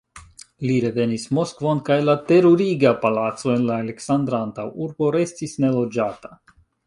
[0.67, 6.35] Li revenis Moskvon, kaj la teruriga palaco en la Aleksandra antaŭurbo restis neloĝata.